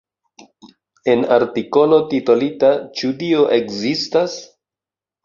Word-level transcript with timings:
En 1.13 1.25
artikolo 1.35 1.99
titolita 2.13 2.71
"Ĉu 3.01 3.13
Dio 3.21 3.45
ekzistas? 3.59 4.35